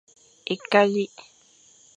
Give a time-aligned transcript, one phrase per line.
[0.55, 1.15] Ekalik.